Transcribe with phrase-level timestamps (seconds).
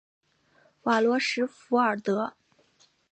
[0.81, 2.33] 瓦罗什弗尔德。